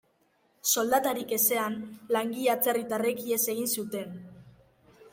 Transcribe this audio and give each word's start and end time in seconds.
Soldatarik 0.75 1.35
ezean, 1.37 1.77
langile 2.17 2.51
atzerritarrek 2.57 3.25
ihes 3.29 3.41
egin 3.57 3.73
zuten. 3.81 4.21